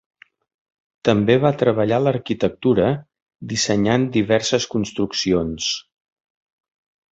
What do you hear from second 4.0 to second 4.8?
diverses